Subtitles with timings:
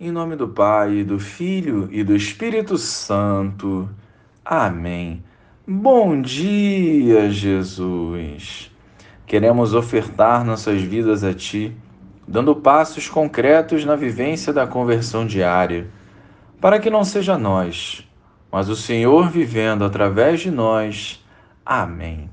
[0.00, 3.90] Em nome do Pai, do Filho e do Espírito Santo.
[4.44, 5.24] Amém.
[5.66, 8.70] Bom dia, Jesus.
[9.26, 11.76] Queremos ofertar nossas vidas a Ti,
[12.28, 15.88] dando passos concretos na vivência da conversão diária,
[16.60, 18.08] para que não seja nós,
[18.52, 21.26] mas o Senhor vivendo através de nós.
[21.66, 22.30] Amém.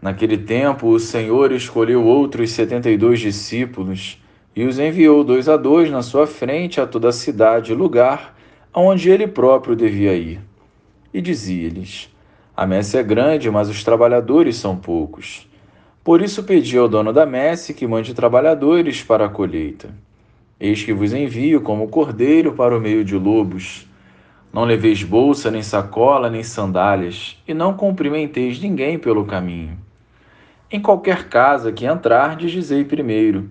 [0.00, 4.22] Naquele tempo, o Senhor escolheu outros setenta e dois discípulos
[4.56, 8.34] e os enviou dois a dois na sua frente a toda a cidade e lugar
[8.72, 10.40] aonde ele próprio devia ir.
[11.12, 12.10] E dizia-lhes:
[12.56, 15.46] A messe é grande, mas os trabalhadores são poucos.
[16.02, 19.90] Por isso pedi ao dono da messe que mande trabalhadores para a colheita.
[20.58, 23.86] Eis que vos envio como cordeiro para o meio de lobos.
[24.52, 29.76] Não leveis bolsa, nem sacola, nem sandálias, e não cumprimenteis ninguém pelo caminho.
[30.70, 33.50] Em qualquer casa que entrardes, dizei primeiro: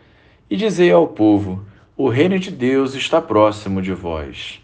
[0.51, 1.63] e dizei ao povo:
[1.95, 4.61] O reino de Deus está próximo de vós.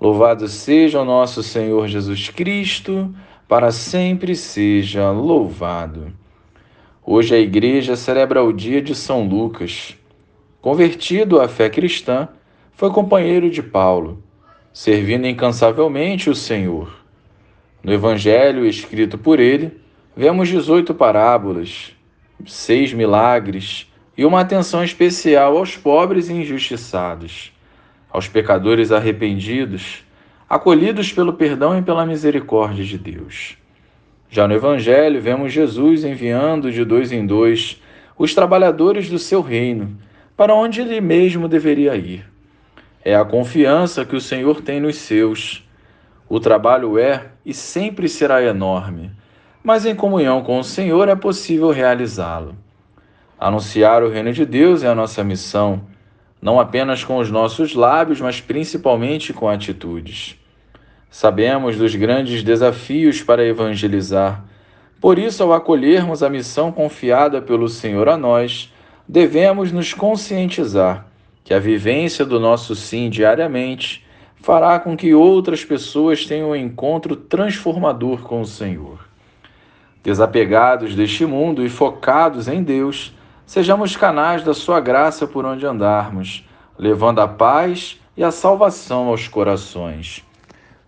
[0.00, 3.14] Louvado seja o nosso Senhor Jesus Cristo,
[3.46, 6.12] para sempre seja louvado.
[7.06, 9.96] Hoje a igreja celebra o dia de São Lucas.
[10.60, 12.28] Convertido à fé cristã,
[12.72, 14.22] foi companheiro de Paulo,
[14.72, 16.92] servindo incansavelmente o Senhor.
[17.82, 19.80] No evangelho escrito por ele,
[20.16, 21.92] vemos 18 parábolas,
[22.44, 27.52] seis milagres e uma atenção especial aos pobres e injustiçados,
[28.10, 30.04] aos pecadores arrependidos,
[30.48, 33.56] acolhidos pelo perdão e pela misericórdia de Deus.
[34.28, 37.80] Já no Evangelho, vemos Jesus enviando de dois em dois
[38.18, 39.98] os trabalhadores do seu reino
[40.36, 42.24] para onde ele mesmo deveria ir.
[43.04, 45.68] É a confiança que o Senhor tem nos seus.
[46.28, 49.10] O trabalho é e sempre será enorme,
[49.62, 52.56] mas em comunhão com o Senhor é possível realizá-lo.
[53.44, 55.82] Anunciar o reino de Deus é a nossa missão,
[56.40, 60.38] não apenas com os nossos lábios, mas principalmente com atitudes.
[61.10, 64.44] Sabemos dos grandes desafios para evangelizar.
[65.00, 68.72] Por isso, ao acolhermos a missão confiada pelo Senhor a nós,
[69.08, 71.08] devemos nos conscientizar
[71.42, 77.16] que a vivência do nosso sim diariamente fará com que outras pessoas tenham um encontro
[77.16, 79.00] transformador com o Senhor.
[80.00, 83.12] Desapegados deste mundo e focados em Deus,
[83.52, 86.48] Sejamos canais da Sua graça por onde andarmos,
[86.78, 90.24] levando a paz e a salvação aos corações.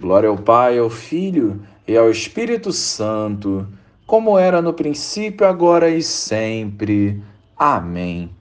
[0.00, 3.69] Glória ao Pai, ao Filho e ao Espírito Santo,
[4.06, 7.22] como era no princípio, agora e sempre.
[7.54, 8.34] Amém.